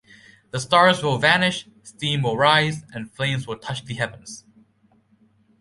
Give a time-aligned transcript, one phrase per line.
[0.49, 4.43] The stars will vanish, steam will rise, and flames will touch the heavens.